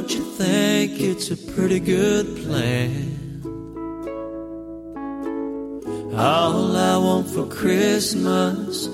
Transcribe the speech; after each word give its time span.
don't 0.00 0.14
you 0.14 0.22
think 0.22 1.00
it's 1.00 1.32
a 1.32 1.36
pretty 1.54 1.80
good 1.80 2.24
plan? 2.44 3.42
All 6.14 6.76
I 6.76 6.96
want 6.98 7.28
for 7.28 7.44
Christmas 7.48 8.86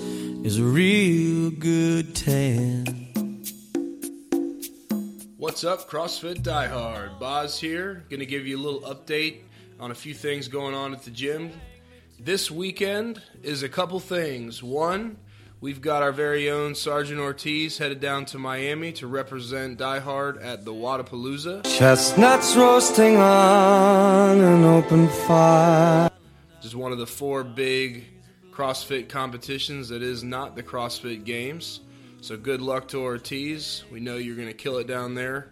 is 0.46 0.58
a 0.58 0.62
real 0.62 1.50
good 1.50 2.16
tan. 2.16 2.86
What's 5.36 5.62
up, 5.62 5.90
CrossFit 5.90 6.36
Diehard? 6.36 7.20
Boz 7.20 7.60
here, 7.60 8.06
gonna 8.08 8.24
give 8.24 8.46
you 8.46 8.56
a 8.56 8.62
little 8.62 8.80
update 8.80 9.40
on 9.78 9.90
a 9.90 9.94
few 9.94 10.14
things 10.14 10.48
going 10.48 10.74
on 10.74 10.94
at 10.94 11.02
the 11.02 11.10
gym. 11.10 11.50
This 12.18 12.50
weekend 12.50 13.20
is 13.42 13.62
a 13.62 13.68
couple 13.68 14.00
things. 14.00 14.62
One, 14.62 15.18
we've 15.64 15.80
got 15.80 16.02
our 16.02 16.12
very 16.12 16.50
own 16.50 16.74
Sergeant 16.74 17.18
Ortiz 17.18 17.78
headed 17.78 17.98
down 17.98 18.26
to 18.26 18.38
Miami 18.38 18.92
to 18.92 19.06
represent 19.06 19.78
Die 19.78 19.98
Hard 19.98 20.36
at 20.42 20.66
the 20.66 20.74
Wodapalooza. 20.74 21.64
Chestnuts 21.78 22.54
roasting 22.54 23.16
on 23.16 24.40
an 24.42 24.62
open 24.64 25.08
fire. 25.08 26.10
This 26.56 26.66
is 26.66 26.76
one 26.76 26.92
of 26.92 26.98
the 26.98 27.06
four 27.06 27.42
big 27.42 28.04
CrossFit 28.50 29.08
competitions 29.08 29.88
that 29.88 30.02
is 30.02 30.22
not 30.22 30.54
the 30.54 30.62
CrossFit 30.62 31.24
Games. 31.24 31.80
So 32.20 32.36
good 32.36 32.60
luck 32.60 32.88
to 32.88 32.98
Ortiz. 32.98 33.84
We 33.90 34.00
know 34.00 34.18
you're 34.18 34.36
going 34.36 34.48
to 34.48 34.52
kill 34.52 34.76
it 34.76 34.86
down 34.86 35.14
there. 35.14 35.50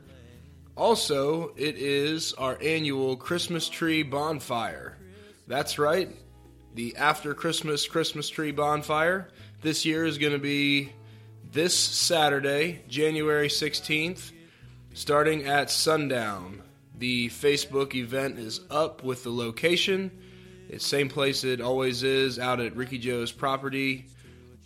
Also, 0.77 1.55
it 1.57 1.77
is 1.79 2.35
our 2.35 2.59
annual 2.61 3.17
Christmas 3.17 3.67
tree 3.67 4.03
bonfire. 4.03 4.99
That's 5.47 5.79
right, 5.79 6.11
the 6.75 6.97
after 6.97 7.35
Christmas 7.35 7.87
Christmas 7.87 8.29
tree 8.29 8.53
bonfire. 8.53 9.29
This 9.61 9.85
year 9.85 10.05
is 10.05 10.19
going 10.19 10.33
to 10.33 10.39
be 10.39 10.93
this 11.51 11.77
Saturday, 11.77 12.83
January 12.89 13.49
16th, 13.49 14.33
starting 14.95 15.45
at 15.45 15.71
sundown. 15.71 16.63
The 16.97 17.29
Facebook 17.29 17.95
event 17.95 18.39
is 18.39 18.61
up 18.71 19.03
with 19.03 19.25
the 19.25 19.31
location. 19.31 20.11
It's 20.69 20.87
same 20.87 21.09
place 21.09 21.45
it 21.45 21.61
always 21.61 22.03
is, 22.03 22.39
out 22.39 22.61
at 22.61 22.77
Ricky 22.77 22.99
Joe's 22.99 23.33
property 23.33 24.07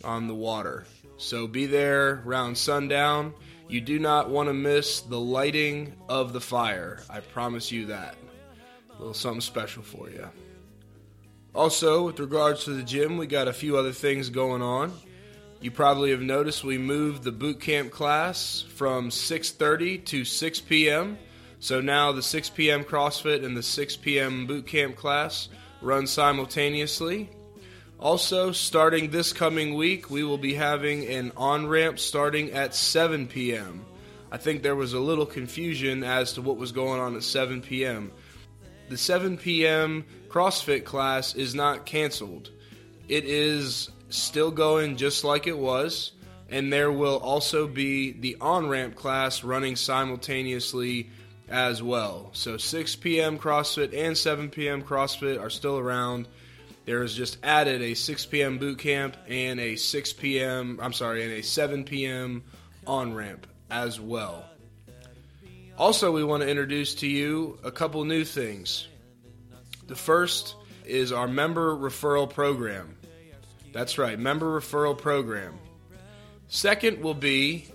on 0.03 0.27
the 0.27 0.35
water. 0.35 0.85
So 1.17 1.47
be 1.47 1.65
there 1.65 2.23
around 2.25 2.57
sundown. 2.57 3.33
You 3.67 3.81
do 3.81 3.99
not 3.99 4.29
want 4.29 4.47
to 4.47 4.53
miss 4.53 5.01
the 5.01 5.19
lighting 5.19 5.93
of 6.07 6.31
the 6.31 6.39
fire. 6.39 7.03
I 7.09 7.19
promise 7.19 7.71
you 7.71 7.87
that. 7.87 8.15
A 8.89 8.97
little 8.97 9.13
something 9.13 9.41
special 9.41 9.83
for 9.83 10.09
you. 10.09 10.29
Also, 11.57 12.05
with 12.05 12.19
regards 12.19 12.65
to 12.65 12.69
the 12.69 12.83
gym, 12.83 13.17
we 13.17 13.25
got 13.25 13.47
a 13.47 13.51
few 13.51 13.77
other 13.77 13.91
things 13.91 14.29
going 14.29 14.61
on. 14.61 14.93
You 15.59 15.71
probably 15.71 16.11
have 16.11 16.21
noticed 16.21 16.63
we 16.63 16.77
moved 16.77 17.23
the 17.23 17.31
boot 17.31 17.59
camp 17.59 17.89
class 17.89 18.63
from 18.75 19.09
6:30 19.09 20.05
to 20.05 20.23
6 20.23 20.59
p.m. 20.61 21.17
So 21.59 21.81
now 21.81 22.11
the 22.11 22.21
6 22.21 22.51
p.m. 22.51 22.83
CrossFit 22.83 23.43
and 23.43 23.57
the 23.57 23.63
6 23.63 23.95
p.m. 23.95 24.45
boot 24.45 24.67
camp 24.67 24.97
class 24.97 25.49
run 25.81 26.05
simultaneously. 26.05 27.27
Also, 27.99 28.51
starting 28.51 29.09
this 29.09 29.33
coming 29.33 29.73
week, 29.73 30.11
we 30.11 30.23
will 30.23 30.37
be 30.37 30.53
having 30.53 31.07
an 31.07 31.31
on 31.35 31.65
ramp 31.65 31.97
starting 31.97 32.51
at 32.51 32.75
7 32.75 33.25
p.m. 33.25 33.83
I 34.31 34.37
think 34.37 34.61
there 34.61 34.75
was 34.75 34.93
a 34.93 34.99
little 34.99 35.25
confusion 35.25 36.03
as 36.03 36.33
to 36.33 36.43
what 36.43 36.57
was 36.57 36.71
going 36.71 37.01
on 37.01 37.15
at 37.15 37.23
7 37.23 37.63
p.m. 37.63 38.11
The 38.89 38.97
7 38.97 39.37
p.m. 39.37 40.05
CrossFit 40.29 40.85
class 40.85 41.35
is 41.35 41.53
not 41.53 41.85
canceled, 41.85 42.51
it 43.09 43.25
is 43.25 43.89
still 44.09 44.51
going 44.51 44.97
just 44.97 45.23
like 45.23 45.47
it 45.47 45.57
was, 45.57 46.11
and 46.49 46.71
there 46.71 46.91
will 46.91 47.17
also 47.17 47.67
be 47.67 48.11
the 48.13 48.37
on 48.39 48.69
ramp 48.69 48.95
class 48.95 49.43
running 49.43 49.75
simultaneously 49.75 51.09
as 51.49 51.81
well. 51.81 52.29
So 52.33 52.57
6 52.57 52.95
p.m. 52.97 53.37
CrossFit 53.39 53.97
and 53.97 54.17
7 54.17 54.49
p.m. 54.49 54.83
CrossFit 54.83 55.39
are 55.39 55.49
still 55.49 55.77
around. 55.77 56.27
There 56.85 57.03
is 57.03 57.13
just 57.13 57.37
added 57.43 57.81
a 57.81 57.93
6 57.93 58.25
p.m. 58.27 58.57
boot 58.57 58.79
camp 58.79 59.17
and 59.27 59.59
a 59.59 59.75
6 59.75 60.13
p.m. 60.13 60.79
I'm 60.81 60.93
sorry, 60.93 61.23
and 61.23 61.33
a 61.33 61.43
7 61.43 61.83
p.m. 61.83 62.43
on 62.85 63.13
ramp 63.13 63.47
as 63.69 63.99
well. 63.99 64.45
Also, 65.77 66.11
we 66.11 66.23
want 66.23 66.41
to 66.41 66.49
introduce 66.49 66.95
to 66.95 67.07
you 67.07 67.59
a 67.63 67.71
couple 67.71 68.03
new 68.03 68.25
things. 68.25 68.87
The 69.85 69.95
first 69.95 70.55
is 70.85 71.11
our 71.11 71.27
member 71.27 71.75
referral 71.75 72.27
program. 72.27 72.97
That's 73.73 73.99
right, 73.99 74.17
member 74.17 74.59
referral 74.59 74.97
program. 74.97 75.59
Second 76.47 77.03
will 77.03 77.13
be 77.13 77.67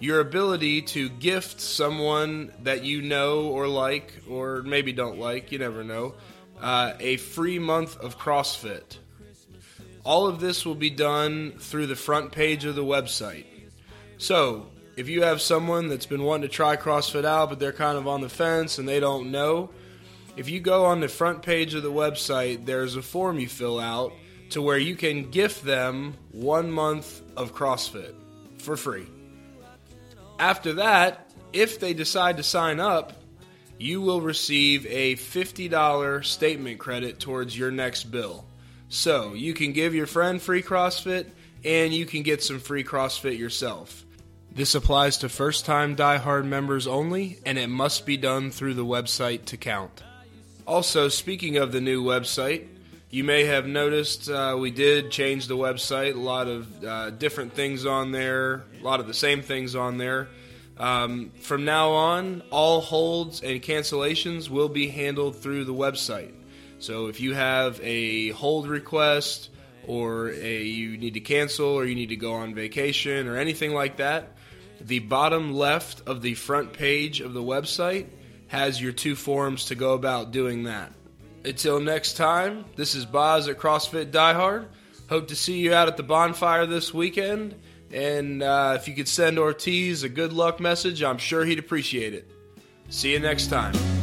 your 0.00 0.18
ability 0.18 0.82
to 0.82 1.08
gift 1.08 1.60
someone 1.60 2.52
that 2.64 2.82
you 2.82 3.02
know 3.02 3.42
or 3.42 3.68
like, 3.68 4.12
or 4.28 4.62
maybe 4.62 4.92
don't 4.92 5.20
like, 5.20 5.52
you 5.52 5.60
never 5.60 5.84
know, 5.84 6.14
uh, 6.60 6.94
a 6.98 7.18
free 7.18 7.60
month 7.60 7.96
of 7.98 8.18
CrossFit. 8.18 8.98
All 10.02 10.26
of 10.26 10.40
this 10.40 10.66
will 10.66 10.74
be 10.74 10.90
done 10.90 11.52
through 11.58 11.86
the 11.86 11.96
front 11.96 12.32
page 12.32 12.64
of 12.64 12.74
the 12.74 12.84
website. 12.84 13.44
So, 14.16 14.70
if 14.98 15.08
you 15.08 15.22
have 15.22 15.40
someone 15.40 15.86
that's 15.86 16.06
been 16.06 16.24
wanting 16.24 16.42
to 16.42 16.52
try 16.52 16.76
CrossFit 16.76 17.24
out, 17.24 17.50
but 17.50 17.60
they're 17.60 17.72
kind 17.72 17.96
of 17.96 18.08
on 18.08 18.20
the 18.20 18.28
fence 18.28 18.78
and 18.78 18.88
they 18.88 18.98
don't 18.98 19.30
know, 19.30 19.70
if 20.36 20.50
you 20.50 20.58
go 20.58 20.86
on 20.86 20.98
the 20.98 21.06
front 21.06 21.42
page 21.42 21.74
of 21.74 21.84
the 21.84 21.92
website, 21.92 22.66
there's 22.66 22.96
a 22.96 23.02
form 23.02 23.38
you 23.38 23.46
fill 23.46 23.78
out 23.78 24.12
to 24.50 24.60
where 24.60 24.76
you 24.76 24.96
can 24.96 25.30
gift 25.30 25.64
them 25.64 26.14
one 26.32 26.72
month 26.72 27.22
of 27.36 27.54
CrossFit 27.54 28.12
for 28.58 28.76
free. 28.76 29.06
After 30.40 30.72
that, 30.74 31.30
if 31.52 31.78
they 31.78 31.94
decide 31.94 32.36
to 32.38 32.42
sign 32.42 32.80
up, 32.80 33.12
you 33.78 34.00
will 34.00 34.20
receive 34.20 34.84
a 34.86 35.14
$50 35.14 36.24
statement 36.24 36.80
credit 36.80 37.20
towards 37.20 37.56
your 37.56 37.70
next 37.70 38.10
bill. 38.10 38.44
So 38.88 39.34
you 39.34 39.54
can 39.54 39.72
give 39.72 39.94
your 39.94 40.08
friend 40.08 40.42
free 40.42 40.62
CrossFit 40.62 41.30
and 41.64 41.94
you 41.94 42.04
can 42.04 42.24
get 42.24 42.42
some 42.42 42.58
free 42.58 42.82
CrossFit 42.82 43.38
yourself. 43.38 44.04
This 44.52 44.74
applies 44.74 45.18
to 45.18 45.28
first 45.28 45.64
time 45.64 45.94
die-hard 45.94 46.44
members 46.44 46.86
only, 46.86 47.38
and 47.46 47.58
it 47.58 47.68
must 47.68 48.06
be 48.06 48.16
done 48.16 48.50
through 48.50 48.74
the 48.74 48.84
website 48.84 49.44
to 49.46 49.56
count. 49.56 50.02
Also, 50.66 51.08
speaking 51.08 51.56
of 51.56 51.72
the 51.72 51.80
new 51.80 52.02
website, 52.02 52.66
you 53.10 53.24
may 53.24 53.44
have 53.44 53.66
noticed 53.66 54.28
uh, 54.28 54.56
we 54.58 54.70
did 54.70 55.10
change 55.10 55.46
the 55.46 55.56
website. 55.56 56.14
A 56.14 56.18
lot 56.18 56.46
of 56.46 56.84
uh, 56.84 57.10
different 57.10 57.54
things 57.54 57.86
on 57.86 58.12
there, 58.12 58.64
a 58.80 58.84
lot 58.84 59.00
of 59.00 59.06
the 59.06 59.14
same 59.14 59.40
things 59.40 59.74
on 59.74 59.96
there. 59.96 60.28
Um, 60.76 61.30
from 61.40 61.64
now 61.64 61.90
on, 61.90 62.42
all 62.50 62.80
holds 62.80 63.42
and 63.42 63.62
cancellations 63.62 64.48
will 64.48 64.68
be 64.68 64.88
handled 64.88 65.36
through 65.36 65.64
the 65.64 65.74
website. 65.74 66.32
So 66.80 67.06
if 67.06 67.20
you 67.20 67.34
have 67.34 67.80
a 67.82 68.30
hold 68.30 68.68
request, 68.68 69.50
or 69.88 70.30
a 70.30 70.62
you 70.62 70.96
need 70.96 71.14
to 71.14 71.20
cancel, 71.20 71.66
or 71.66 71.84
you 71.84 71.94
need 71.96 72.10
to 72.10 72.16
go 72.16 72.34
on 72.34 72.54
vacation, 72.54 73.26
or 73.26 73.36
anything 73.36 73.74
like 73.74 73.96
that, 73.96 74.36
the 74.80 75.00
bottom 75.00 75.54
left 75.54 76.06
of 76.06 76.22
the 76.22 76.34
front 76.34 76.72
page 76.72 77.20
of 77.20 77.34
the 77.34 77.42
website 77.42 78.06
has 78.46 78.80
your 78.80 78.92
two 78.92 79.16
forms 79.16 79.66
to 79.66 79.74
go 79.74 79.94
about 79.94 80.30
doing 80.30 80.64
that. 80.64 80.92
Until 81.44 81.80
next 81.80 82.14
time, 82.14 82.64
this 82.76 82.94
is 82.94 83.04
Boz 83.06 83.48
at 83.48 83.58
CrossFit 83.58 84.10
Diehard. 84.10 84.66
Hope 85.08 85.28
to 85.28 85.36
see 85.36 85.58
you 85.58 85.72
out 85.72 85.88
at 85.88 85.96
the 85.96 86.02
bonfire 86.02 86.66
this 86.66 86.92
weekend. 86.92 87.54
And 87.92 88.42
uh, 88.42 88.74
if 88.76 88.88
you 88.88 88.94
could 88.94 89.08
send 89.08 89.38
Ortiz 89.38 90.02
a 90.02 90.08
good 90.08 90.32
luck 90.32 90.60
message, 90.60 91.02
I'm 91.02 91.18
sure 91.18 91.44
he'd 91.44 91.58
appreciate 91.58 92.12
it. 92.12 92.30
See 92.90 93.12
you 93.12 93.20
next 93.20 93.46
time. 93.46 93.97